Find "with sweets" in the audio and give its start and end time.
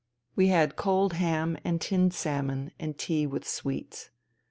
3.27-4.09